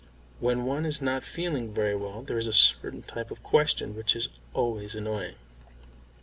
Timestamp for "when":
0.39-0.65